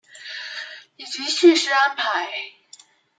[0.95, 2.25] 以及叙事安排